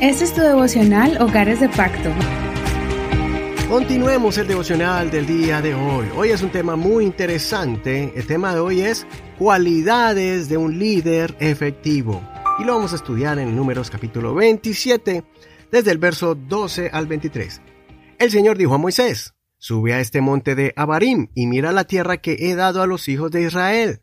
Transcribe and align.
Este 0.00 0.24
es 0.24 0.34
tu 0.34 0.40
devocional 0.40 1.20
Hogares 1.22 1.60
de 1.60 1.68
Pacto. 1.68 2.10
Continuemos 3.68 4.36
el 4.36 4.48
devocional 4.48 5.10
del 5.10 5.26
día 5.26 5.62
de 5.62 5.74
hoy. 5.74 6.08
Hoy 6.16 6.30
es 6.30 6.42
un 6.42 6.50
tema 6.50 6.74
muy 6.74 7.04
interesante. 7.04 8.12
El 8.16 8.26
tema 8.26 8.52
de 8.52 8.60
hoy 8.60 8.80
es 8.80 9.06
cualidades 9.38 10.48
de 10.48 10.56
un 10.56 10.78
líder 10.78 11.36
efectivo. 11.38 12.20
Y 12.58 12.64
lo 12.64 12.74
vamos 12.74 12.92
a 12.92 12.96
estudiar 12.96 13.38
en 13.38 13.54
Números 13.54 13.90
capítulo 13.90 14.34
27, 14.34 15.24
desde 15.70 15.90
el 15.92 15.98
verso 15.98 16.34
12 16.34 16.90
al 16.92 17.06
23. 17.06 17.62
El 18.18 18.30
Señor 18.32 18.58
dijo 18.58 18.74
a 18.74 18.78
Moisés, 18.78 19.34
Sube 19.58 19.94
a 19.94 20.00
este 20.00 20.20
monte 20.20 20.56
de 20.56 20.72
Abarim 20.74 21.28
y 21.34 21.46
mira 21.46 21.70
la 21.70 21.84
tierra 21.84 22.16
que 22.16 22.36
he 22.40 22.56
dado 22.56 22.82
a 22.82 22.86
los 22.86 23.08
hijos 23.08 23.30
de 23.30 23.42
Israel. 23.42 24.02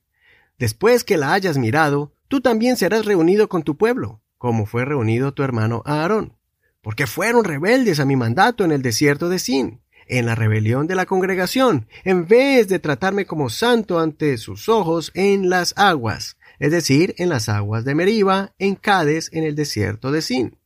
Después 0.57 1.03
que 1.03 1.17
la 1.17 1.33
hayas 1.33 1.57
mirado, 1.57 2.13
tú 2.29 2.39
también 2.39 2.77
serás 2.77 3.05
reunido 3.05 3.49
con 3.49 3.63
tu 3.63 3.75
pueblo 3.75 4.21
como 4.39 4.65
fue 4.65 4.85
reunido 4.85 5.33
tu 5.33 5.43
hermano 5.43 5.83
Aarón, 5.85 6.33
porque 6.81 7.05
fueron 7.05 7.43
rebeldes 7.43 7.99
a 7.99 8.05
mi 8.05 8.15
mandato 8.15 8.63
en 8.63 8.71
el 8.71 8.81
desierto 8.81 9.29
de 9.29 9.37
Sin, 9.37 9.81
en 10.07 10.25
la 10.25 10.33
rebelión 10.33 10.87
de 10.87 10.95
la 10.95 11.05
congregación, 11.05 11.87
en 12.05 12.25
vez 12.25 12.69
de 12.69 12.79
tratarme 12.79 13.25
como 13.25 13.49
santo 13.49 13.99
ante 13.99 14.37
sus 14.37 14.69
ojos 14.69 15.11
en 15.13 15.49
las 15.49 15.73
aguas, 15.77 16.37
es 16.57 16.71
decir, 16.71 17.13
en 17.17 17.27
las 17.29 17.49
aguas 17.49 17.83
de 17.83 17.95
Meriba, 17.95 18.53
en 18.57 18.75
Cades, 18.75 19.29
en 19.33 19.43
el 19.43 19.55
desierto 19.55 20.11
de 20.11 20.21
Sin. 20.21 20.57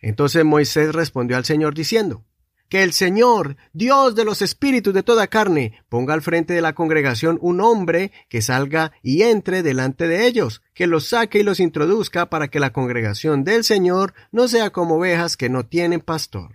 Entonces 0.00 0.42
Moisés 0.44 0.94
respondió 0.94 1.36
al 1.36 1.44
Señor 1.44 1.74
diciendo, 1.74 2.24
que 2.68 2.82
el 2.82 2.92
Señor, 2.92 3.56
Dios 3.72 4.14
de 4.14 4.24
los 4.24 4.42
espíritus 4.42 4.94
de 4.94 5.02
toda 5.02 5.26
carne, 5.26 5.82
ponga 5.88 6.14
al 6.14 6.22
frente 6.22 6.54
de 6.54 6.60
la 6.60 6.74
congregación 6.74 7.38
un 7.40 7.60
hombre 7.60 8.12
que 8.28 8.42
salga 8.42 8.92
y 9.02 9.22
entre 9.22 9.62
delante 9.62 10.08
de 10.08 10.26
ellos, 10.26 10.62
que 10.72 10.86
los 10.86 11.06
saque 11.08 11.40
y 11.40 11.42
los 11.42 11.60
introduzca 11.60 12.30
para 12.30 12.48
que 12.48 12.60
la 12.60 12.72
congregación 12.72 13.44
del 13.44 13.64
Señor 13.64 14.14
no 14.32 14.48
sea 14.48 14.70
como 14.70 14.96
ovejas 14.96 15.36
que 15.36 15.48
no 15.48 15.66
tienen 15.66 16.00
pastor. 16.00 16.54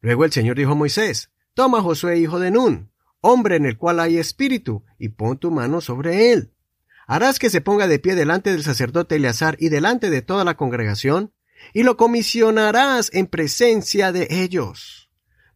Luego 0.00 0.24
el 0.24 0.32
Señor 0.32 0.56
dijo 0.56 0.72
a 0.72 0.76
Moisés, 0.76 1.30
Toma 1.54 1.82
Josué 1.82 2.18
hijo 2.18 2.40
de 2.40 2.50
Nun, 2.50 2.90
hombre 3.20 3.56
en 3.56 3.66
el 3.66 3.76
cual 3.76 4.00
hay 4.00 4.16
espíritu, 4.16 4.84
y 4.98 5.10
pon 5.10 5.38
tu 5.38 5.50
mano 5.50 5.80
sobre 5.80 6.32
él. 6.32 6.54
Harás 7.06 7.38
que 7.38 7.50
se 7.50 7.60
ponga 7.60 7.86
de 7.86 7.98
pie 7.98 8.14
delante 8.14 8.50
del 8.50 8.62
sacerdote 8.62 9.16
Eleazar 9.16 9.56
y 9.58 9.68
delante 9.68 10.10
de 10.10 10.22
toda 10.22 10.44
la 10.44 10.56
congregación, 10.56 11.32
y 11.74 11.82
lo 11.82 11.98
comisionarás 11.98 13.10
en 13.12 13.26
presencia 13.26 14.12
de 14.12 14.26
ellos 14.30 15.09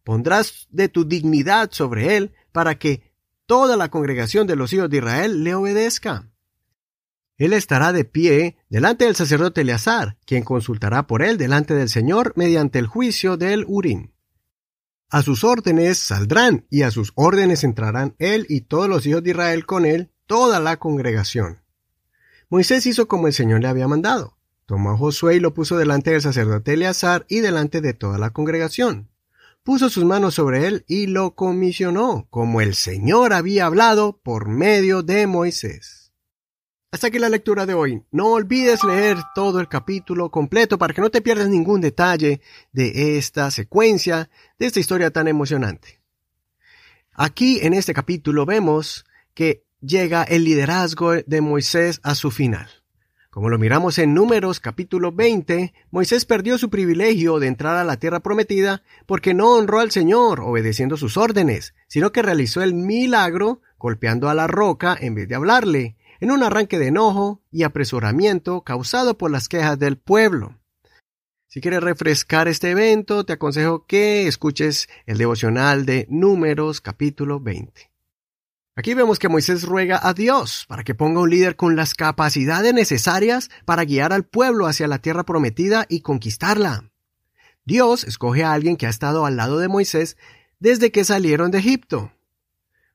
pondrás 0.05 0.67
de 0.69 0.87
tu 0.87 1.03
dignidad 1.03 1.71
sobre 1.71 2.15
él 2.15 2.33
para 2.53 2.77
que 2.77 3.11
toda 3.47 3.75
la 3.75 3.89
congregación 3.89 4.47
de 4.47 4.55
los 4.55 4.71
hijos 4.71 4.89
de 4.89 4.97
Israel 4.97 5.43
le 5.43 5.55
obedezca. 5.55 6.29
Él 7.37 7.51
estará 7.51 7.91
de 7.91 8.05
pie 8.05 8.55
delante 8.69 9.05
del 9.05 9.15
sacerdote 9.15 9.61
Eleazar, 9.61 10.17
quien 10.25 10.43
consultará 10.43 11.07
por 11.07 11.21
él 11.21 11.37
delante 11.37 11.73
del 11.73 11.89
Señor 11.89 12.33
mediante 12.37 12.79
el 12.79 12.87
juicio 12.87 13.35
del 13.35 13.65
Urim. 13.67 14.11
A 15.09 15.21
sus 15.23 15.43
órdenes 15.43 15.97
saldrán 15.97 16.65
y 16.69 16.83
a 16.83 16.91
sus 16.91 17.11
órdenes 17.15 17.63
entrarán 17.63 18.15
él 18.19 18.45
y 18.47 18.61
todos 18.61 18.87
los 18.87 19.05
hijos 19.07 19.23
de 19.23 19.31
Israel 19.31 19.65
con 19.65 19.85
él, 19.85 20.11
toda 20.27 20.59
la 20.59 20.77
congregación. 20.77 21.63
Moisés 22.49 22.85
hizo 22.85 23.07
como 23.07 23.27
el 23.27 23.33
Señor 23.33 23.61
le 23.61 23.67
había 23.67 23.87
mandado. 23.87 24.37
Tomó 24.67 24.91
a 24.91 24.97
Josué 24.97 25.35
y 25.35 25.39
lo 25.39 25.53
puso 25.53 25.77
delante 25.77 26.11
del 26.11 26.21
sacerdote 26.21 26.73
Eleazar 26.73 27.25
y 27.27 27.39
delante 27.39 27.81
de 27.81 27.93
toda 27.93 28.17
la 28.17 28.29
congregación 28.29 29.09
puso 29.65 29.89
sus 29.89 30.05
manos 30.05 30.35
sobre 30.35 30.67
él 30.67 30.85
y 30.87 31.07
lo 31.07 31.33
comisionó, 31.33 32.27
como 32.29 32.61
el 32.61 32.75
Señor 32.75 33.33
había 33.33 33.65
hablado 33.65 34.21
por 34.21 34.47
medio 34.47 35.01
de 35.01 35.25
Moisés. 35.25 36.13
Hasta 36.91 37.07
aquí 37.07 37.17
la 37.17 37.29
lectura 37.29 37.65
de 37.65 37.73
hoy. 37.73 38.03
No 38.11 38.27
olvides 38.27 38.83
leer 38.83 39.17
todo 39.33 39.59
el 39.59 39.67
capítulo 39.67 40.29
completo 40.29 40.77
para 40.77 40.93
que 40.93 41.01
no 41.01 41.09
te 41.09 41.19
pierdas 41.19 41.49
ningún 41.49 41.81
detalle 41.81 42.41
de 42.73 43.17
esta 43.17 43.49
secuencia, 43.49 44.29
de 44.59 44.67
esta 44.67 44.79
historia 44.79 45.09
tan 45.09 45.27
emocionante. 45.27 45.99
Aquí 47.11 47.59
en 47.63 47.73
este 47.73 47.95
capítulo 47.95 48.45
vemos 48.45 49.03
que 49.33 49.65
llega 49.81 50.23
el 50.23 50.43
liderazgo 50.43 51.13
de 51.13 51.41
Moisés 51.41 51.99
a 52.03 52.13
su 52.13 52.29
final. 52.29 52.69
Como 53.35 53.49
lo 53.49 53.59
miramos 53.59 53.99
en 53.99 54.13
Números 54.13 54.61
capítulo 54.61 55.11
20, 55.11 55.73
Moisés 55.91 56.23
perdió 56.23 56.57
su 56.57 56.69
privilegio 56.69 57.37
de 57.37 57.47
entrar 57.47 57.75
a 57.75 57.83
la 57.83 57.97
tierra 57.97 58.21
prometida 58.21 58.81
porque 59.05 59.33
no 59.33 59.51
honró 59.51 59.81
al 59.81 59.91
Señor 59.91 60.39
obedeciendo 60.39 60.95
sus 60.95 61.17
órdenes, 61.17 61.73
sino 61.89 62.13
que 62.13 62.21
realizó 62.21 62.63
el 62.63 62.73
milagro 62.73 63.59
golpeando 63.77 64.29
a 64.29 64.35
la 64.35 64.47
roca 64.47 64.95
en 64.97 65.15
vez 65.15 65.27
de 65.27 65.35
hablarle, 65.35 65.97
en 66.21 66.31
un 66.31 66.43
arranque 66.43 66.79
de 66.79 66.87
enojo 66.87 67.41
y 67.51 67.63
apresuramiento 67.63 68.61
causado 68.61 69.17
por 69.17 69.31
las 69.31 69.49
quejas 69.49 69.77
del 69.77 69.97
pueblo. 69.97 70.57
Si 71.49 71.59
quieres 71.59 71.83
refrescar 71.83 72.47
este 72.47 72.69
evento, 72.69 73.25
te 73.25 73.33
aconsejo 73.33 73.85
que 73.85 74.27
escuches 74.27 74.87
el 75.05 75.17
devocional 75.17 75.85
de 75.85 76.07
Números 76.09 76.79
capítulo 76.79 77.41
20. 77.41 77.94
Aquí 78.77 78.93
vemos 78.93 79.19
que 79.19 79.29
Moisés 79.29 79.63
ruega 79.63 79.97
a 80.03 80.13
Dios 80.13 80.65
para 80.67 80.83
que 80.83 80.93
ponga 80.93 81.21
un 81.21 81.29
líder 81.29 81.55
con 81.55 81.77
las 81.77 81.93
capacidades 81.93 82.73
necesarias 82.73 83.49
para 83.63 83.85
guiar 83.85 84.11
al 84.11 84.25
pueblo 84.25 84.67
hacia 84.67 84.89
la 84.89 84.99
tierra 84.99 85.23
prometida 85.23 85.85
y 85.87 86.01
conquistarla. 86.01 86.91
Dios 87.63 88.03
escoge 88.03 88.43
a 88.43 88.51
alguien 88.51 88.75
que 88.75 88.85
ha 88.85 88.89
estado 88.89 89.25
al 89.25 89.37
lado 89.37 89.59
de 89.59 89.69
Moisés 89.69 90.17
desde 90.59 90.91
que 90.91 91.05
salieron 91.05 91.51
de 91.51 91.59
Egipto. 91.59 92.11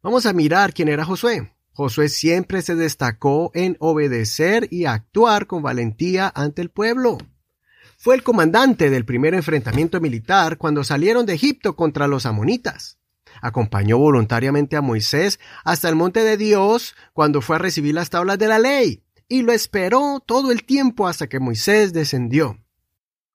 Vamos 0.02 0.26
a 0.26 0.34
mirar 0.34 0.74
quién 0.74 0.88
era 0.88 1.06
Josué. 1.06 1.50
Josué 1.72 2.10
siempre 2.10 2.60
se 2.60 2.74
destacó 2.74 3.50
en 3.54 3.78
obedecer 3.80 4.68
y 4.70 4.84
actuar 4.84 5.46
con 5.46 5.62
valentía 5.62 6.30
ante 6.34 6.60
el 6.60 6.68
pueblo. 6.68 7.16
Fue 7.96 8.14
el 8.14 8.22
comandante 8.22 8.90
del 8.90 9.06
primer 9.06 9.32
enfrentamiento 9.32 9.98
militar 9.98 10.58
cuando 10.58 10.84
salieron 10.84 11.24
de 11.24 11.32
Egipto 11.32 11.74
contra 11.74 12.06
los 12.06 12.26
amonitas 12.26 12.99
acompañó 13.40 13.98
voluntariamente 13.98 14.76
a 14.76 14.80
Moisés 14.80 15.40
hasta 15.64 15.88
el 15.88 15.96
monte 15.96 16.22
de 16.22 16.36
Dios 16.36 16.94
cuando 17.12 17.40
fue 17.40 17.56
a 17.56 17.60
recibir 17.60 17.94
las 17.94 18.10
tablas 18.10 18.38
de 18.38 18.48
la 18.48 18.58
ley, 18.58 19.02
y 19.28 19.42
lo 19.42 19.52
esperó 19.52 20.20
todo 20.24 20.50
el 20.52 20.64
tiempo 20.64 21.06
hasta 21.06 21.28
que 21.28 21.40
Moisés 21.40 21.92
descendió. 21.92 22.58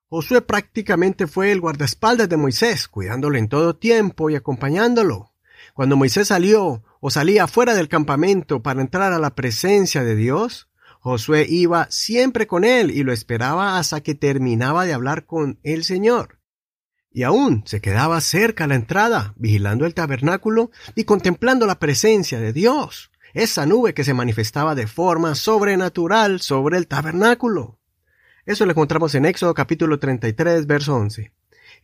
Josué 0.08 0.42
prácticamente 0.42 1.28
fue 1.28 1.52
el 1.52 1.62
guardaespaldas 1.62 2.30
de 2.30 2.38
Moisés, 2.38 2.88
cuidándolo 2.88 3.38
en 3.38 3.50
todo 3.50 3.76
tiempo 3.76 4.30
y 4.30 4.36
acompañándolo. 4.36 5.34
Cuando 5.74 5.96
Moisés 5.96 6.28
salió 6.28 6.84
o 7.00 7.10
salía 7.10 7.48
fuera 7.48 7.74
del 7.74 7.90
campamento 7.90 8.62
para 8.62 8.82
entrar 8.82 9.14
a 9.14 9.20
la 9.20 9.36
presencia 9.36 10.04
de 10.04 10.16
Dios, 10.16 10.70
Josué 11.00 11.46
iba 11.50 11.88
siempre 11.90 12.48
con 12.48 12.64
él 12.64 12.92
y 12.92 13.04
lo 13.04 13.14
esperaba 13.14 13.78
hasta 13.78 14.02
que 14.02 14.16
terminaba 14.16 14.86
de 14.86 14.94
hablar 14.94 15.26
con 15.26 15.60
el 15.64 15.84
Señor 15.84 16.35
y 17.16 17.24
aún 17.24 17.64
se 17.66 17.80
quedaba 17.80 18.20
cerca 18.20 18.66
a 18.66 18.68
la 18.68 18.76
entrada, 18.76 19.34
vigilando 19.38 19.86
el 19.86 19.94
tabernáculo 19.94 20.70
y 20.96 21.06
contemplando 21.06 21.66
la 21.66 21.80
presencia 21.80 22.42
de 22.42 22.52
Dios, 22.52 23.10
esa 23.34 23.66
nube 23.66 23.94
que 23.94 24.04
se 24.04 24.14
manifestaba 24.14 24.76
de 24.76 24.86
forma 24.86 25.34
sobrenatural 25.36 26.42
sobre 26.42 26.78
el 26.78 26.88
tabernáculo. 26.88 27.80
Eso 28.46 28.66
lo 28.66 28.72
encontramos 28.72 29.16
en 29.16 29.24
Éxodo 29.24 29.54
capítulo 29.54 29.98
33, 29.98 30.68
verso 30.68 30.94
11. 30.98 31.32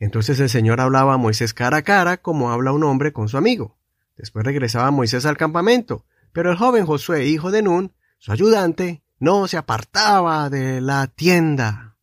Entonces 0.01 0.37
el 0.41 0.49
Señor 0.49 0.81
hablaba 0.81 1.13
a 1.13 1.17
Moisés 1.17 1.53
cara 1.53 1.77
a 1.77 1.81
cara 1.83 2.17
como 2.17 2.51
habla 2.51 2.73
un 2.73 2.83
hombre 2.83 3.13
con 3.13 3.29
su 3.29 3.37
amigo. 3.37 3.77
Después 4.17 4.43
regresaba 4.43 4.91
Moisés 4.91 5.25
al 5.25 5.37
campamento, 5.37 6.03
pero 6.33 6.51
el 6.51 6.57
joven 6.57 6.85
Josué, 6.85 7.27
hijo 7.27 7.51
de 7.51 7.61
Nun, 7.61 7.93
su 8.17 8.33
ayudante, 8.33 9.01
no 9.17 9.47
se 9.47 9.55
apartaba 9.55 10.49
de 10.49 10.81
la 10.81 11.07
tienda. 11.07 11.95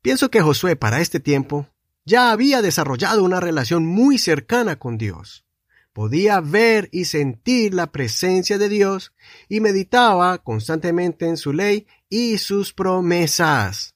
Pienso 0.00 0.30
que 0.30 0.42
Josué 0.42 0.76
para 0.76 1.00
este 1.00 1.18
tiempo 1.18 1.66
ya 2.04 2.32
había 2.32 2.62
desarrollado 2.62 3.24
una 3.24 3.40
relación 3.40 3.86
muy 3.86 4.18
cercana 4.18 4.76
con 4.76 4.98
Dios. 4.98 5.44
Podía 5.92 6.40
ver 6.40 6.88
y 6.92 7.04
sentir 7.04 7.72
la 7.72 7.92
presencia 7.92 8.58
de 8.58 8.68
Dios 8.68 9.12
y 9.48 9.60
meditaba 9.60 10.38
constantemente 10.38 11.26
en 11.26 11.36
su 11.36 11.52
ley 11.52 11.86
y 12.08 12.38
sus 12.38 12.72
promesas. 12.72 13.94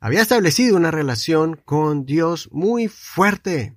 Había 0.00 0.22
establecido 0.22 0.76
una 0.76 0.90
relación 0.90 1.60
con 1.64 2.04
Dios 2.04 2.48
muy 2.52 2.88
fuerte. 2.88 3.76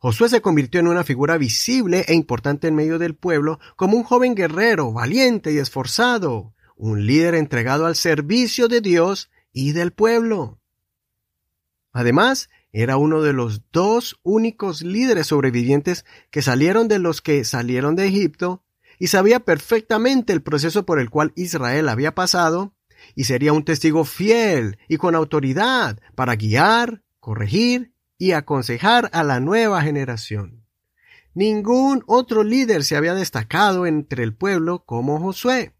Josué 0.00 0.28
se 0.28 0.40
convirtió 0.40 0.80
en 0.80 0.88
una 0.88 1.02
figura 1.02 1.38
visible 1.38 2.04
e 2.06 2.14
importante 2.14 2.68
en 2.68 2.74
medio 2.74 2.98
del 2.98 3.16
pueblo 3.16 3.58
como 3.76 3.96
un 3.96 4.04
joven 4.04 4.34
guerrero, 4.34 4.92
valiente 4.92 5.52
y 5.52 5.58
esforzado, 5.58 6.54
un 6.76 7.06
líder 7.06 7.34
entregado 7.34 7.86
al 7.86 7.96
servicio 7.96 8.68
de 8.68 8.80
Dios 8.80 9.30
y 9.52 9.72
del 9.72 9.92
pueblo. 9.92 10.60
Además, 11.92 12.48
era 12.72 12.96
uno 12.96 13.22
de 13.22 13.32
los 13.32 13.62
dos 13.72 14.20
únicos 14.22 14.82
líderes 14.82 15.28
sobrevivientes 15.28 16.04
que 16.30 16.42
salieron 16.42 16.88
de 16.88 16.98
los 16.98 17.22
que 17.22 17.44
salieron 17.44 17.96
de 17.96 18.06
Egipto 18.06 18.64
y 18.98 19.08
sabía 19.08 19.40
perfectamente 19.40 20.32
el 20.32 20.42
proceso 20.42 20.84
por 20.84 21.00
el 21.00 21.10
cual 21.10 21.32
Israel 21.36 21.88
había 21.88 22.14
pasado 22.14 22.74
y 23.14 23.24
sería 23.24 23.52
un 23.52 23.64
testigo 23.64 24.04
fiel 24.04 24.78
y 24.88 24.96
con 24.96 25.14
autoridad 25.14 25.98
para 26.14 26.36
guiar, 26.36 27.02
corregir 27.20 27.94
y 28.18 28.32
aconsejar 28.32 29.08
a 29.12 29.22
la 29.22 29.40
nueva 29.40 29.82
generación. 29.82 30.64
Ningún 31.34 32.02
otro 32.06 32.42
líder 32.42 32.84
se 32.84 32.96
había 32.96 33.14
destacado 33.14 33.86
entre 33.86 34.24
el 34.24 34.34
pueblo 34.34 34.84
como 34.84 35.20
Josué. 35.20 35.74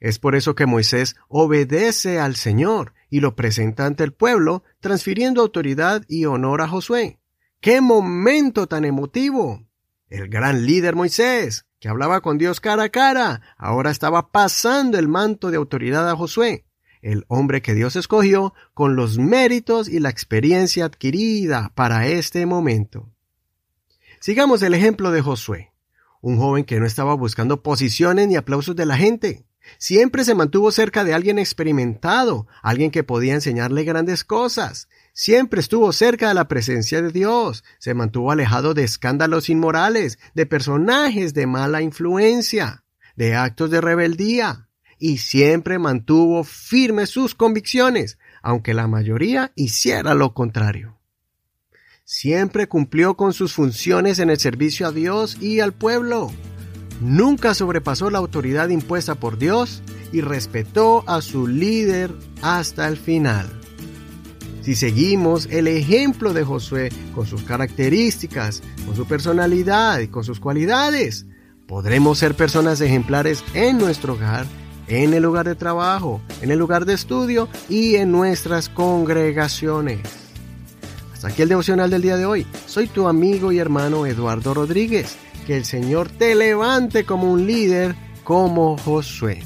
Es 0.00 0.18
por 0.18 0.34
eso 0.34 0.54
que 0.54 0.66
Moisés 0.66 1.16
obedece 1.28 2.18
al 2.18 2.34
Señor 2.34 2.92
y 3.14 3.20
lo 3.20 3.36
presenta 3.36 3.86
ante 3.86 4.02
el 4.02 4.12
pueblo, 4.12 4.64
transfiriendo 4.80 5.40
autoridad 5.40 6.02
y 6.08 6.24
honor 6.24 6.62
a 6.62 6.66
Josué. 6.66 7.20
¡Qué 7.60 7.80
momento 7.80 8.66
tan 8.66 8.84
emotivo! 8.84 9.64
El 10.08 10.28
gran 10.28 10.66
líder 10.66 10.96
Moisés, 10.96 11.64
que 11.78 11.88
hablaba 11.88 12.22
con 12.22 12.38
Dios 12.38 12.58
cara 12.58 12.82
a 12.82 12.88
cara, 12.88 13.40
ahora 13.56 13.92
estaba 13.92 14.32
pasando 14.32 14.98
el 14.98 15.06
manto 15.06 15.52
de 15.52 15.58
autoridad 15.58 16.10
a 16.10 16.16
Josué, 16.16 16.64
el 17.02 17.24
hombre 17.28 17.62
que 17.62 17.74
Dios 17.74 17.94
escogió 17.94 18.52
con 18.72 18.96
los 18.96 19.16
méritos 19.16 19.88
y 19.88 20.00
la 20.00 20.10
experiencia 20.10 20.84
adquirida 20.84 21.70
para 21.76 22.08
este 22.08 22.46
momento. 22.46 23.12
Sigamos 24.18 24.60
el 24.62 24.74
ejemplo 24.74 25.12
de 25.12 25.20
Josué, 25.20 25.72
un 26.20 26.36
joven 26.36 26.64
que 26.64 26.80
no 26.80 26.86
estaba 26.86 27.14
buscando 27.14 27.62
posiciones 27.62 28.26
ni 28.26 28.34
aplausos 28.34 28.74
de 28.74 28.86
la 28.86 28.96
gente. 28.96 29.46
Siempre 29.78 30.24
se 30.24 30.34
mantuvo 30.34 30.70
cerca 30.70 31.04
de 31.04 31.14
alguien 31.14 31.38
experimentado, 31.38 32.46
alguien 32.62 32.90
que 32.90 33.04
podía 33.04 33.34
enseñarle 33.34 33.84
grandes 33.84 34.24
cosas. 34.24 34.88
Siempre 35.12 35.60
estuvo 35.60 35.92
cerca 35.92 36.28
de 36.28 36.34
la 36.34 36.48
presencia 36.48 37.00
de 37.00 37.10
Dios, 37.10 37.64
se 37.78 37.94
mantuvo 37.94 38.32
alejado 38.32 38.74
de 38.74 38.84
escándalos 38.84 39.48
inmorales, 39.48 40.18
de 40.34 40.46
personajes 40.46 41.34
de 41.34 41.46
mala 41.46 41.82
influencia, 41.82 42.84
de 43.16 43.36
actos 43.36 43.70
de 43.70 43.80
rebeldía, 43.80 44.68
y 44.98 45.18
siempre 45.18 45.78
mantuvo 45.78 46.44
firmes 46.44 47.10
sus 47.10 47.34
convicciones, 47.34 48.18
aunque 48.42 48.74
la 48.74 48.88
mayoría 48.88 49.52
hiciera 49.54 50.14
lo 50.14 50.34
contrario. 50.34 50.98
Siempre 52.04 52.68
cumplió 52.68 53.16
con 53.16 53.32
sus 53.32 53.54
funciones 53.54 54.18
en 54.18 54.30
el 54.30 54.38
servicio 54.38 54.86
a 54.86 54.92
Dios 54.92 55.38
y 55.40 55.60
al 55.60 55.72
pueblo 55.72 56.30
nunca 57.04 57.54
sobrepasó 57.54 58.10
la 58.10 58.18
autoridad 58.18 58.70
impuesta 58.70 59.14
por 59.14 59.38
Dios 59.38 59.82
y 60.12 60.22
respetó 60.22 61.04
a 61.06 61.20
su 61.20 61.46
líder 61.46 62.12
hasta 62.42 62.88
el 62.88 62.96
final. 62.96 63.46
Si 64.62 64.74
seguimos 64.74 65.46
el 65.50 65.68
ejemplo 65.68 66.32
de 66.32 66.44
Josué 66.44 66.90
con 67.14 67.26
sus 67.26 67.42
características, 67.42 68.62
con 68.86 68.96
su 68.96 69.06
personalidad 69.06 70.00
y 70.00 70.08
con 70.08 70.24
sus 70.24 70.40
cualidades, 70.40 71.26
podremos 71.66 72.18
ser 72.18 72.34
personas 72.34 72.80
ejemplares 72.80 73.44
en 73.52 73.76
nuestro 73.76 74.14
hogar, 74.14 74.46
en 74.88 75.12
el 75.12 75.22
lugar 75.22 75.46
de 75.46 75.54
trabajo, 75.54 76.22
en 76.40 76.50
el 76.50 76.58
lugar 76.58 76.86
de 76.86 76.94
estudio 76.94 77.48
y 77.68 77.96
en 77.96 78.10
nuestras 78.10 78.70
congregaciones. 78.70 80.00
Hasta 81.12 81.28
aquí 81.28 81.42
el 81.42 81.50
devocional 81.50 81.90
del 81.90 82.02
día 82.02 82.16
de 82.16 82.24
hoy. 82.24 82.46
Soy 82.66 82.86
tu 82.86 83.08
amigo 83.08 83.52
y 83.52 83.58
hermano 83.58 84.06
Eduardo 84.06 84.54
Rodríguez 84.54 85.18
que 85.44 85.56
el 85.56 85.64
Señor 85.64 86.08
te 86.08 86.34
levante 86.34 87.04
como 87.04 87.30
un 87.30 87.46
líder 87.46 87.94
como 88.24 88.76
Josué. 88.78 89.42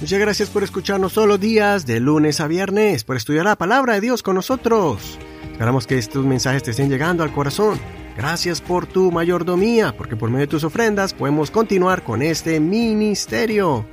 Muchas 0.00 0.18
gracias 0.18 0.50
por 0.50 0.62
escucharnos 0.62 1.14
todos 1.14 1.28
los 1.28 1.40
días, 1.40 1.86
de 1.86 2.00
lunes 2.00 2.40
a 2.40 2.46
viernes, 2.46 3.04
por 3.04 3.16
estudiar 3.16 3.44
la 3.46 3.56
palabra 3.56 3.94
de 3.94 4.02
Dios 4.02 4.22
con 4.22 4.34
nosotros. 4.34 5.18
Esperamos 5.50 5.86
que 5.86 5.96
estos 5.96 6.24
mensajes 6.26 6.62
te 6.62 6.72
estén 6.72 6.90
llegando 6.90 7.22
al 7.22 7.32
corazón. 7.32 7.80
Gracias 8.16 8.60
por 8.60 8.86
tu 8.86 9.10
mayordomía, 9.10 9.96
porque 9.96 10.16
por 10.16 10.30
medio 10.30 10.46
de 10.46 10.50
tus 10.50 10.64
ofrendas 10.64 11.14
podemos 11.14 11.50
continuar 11.50 12.02
con 12.02 12.22
este 12.22 12.60
ministerio. 12.60 13.86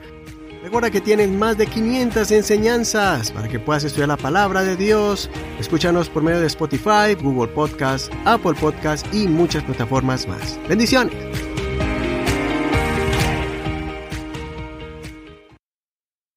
Recuerda 0.64 0.90
que 0.90 1.02
tienes 1.02 1.30
más 1.30 1.58
de 1.58 1.68
500 1.68 2.32
enseñanzas 2.32 3.32
para 3.32 3.50
que 3.50 3.60
puedas 3.60 3.84
estudiar 3.84 4.08
la 4.08 4.16
palabra 4.16 4.64
de 4.64 4.78
Dios. 4.78 5.30
Escúchanos 5.60 6.08
por 6.08 6.24
medio 6.24 6.40
de 6.40 6.48
Spotify, 6.48 7.16
Google 7.22 7.52
Podcast, 7.54 8.10
Apple 8.24 8.54
Podcast 8.54 9.06
y 9.14 9.28
muchas 9.28 9.62
plataformas 9.64 10.26
más. 10.26 10.58
Bendiciones. 10.70 11.53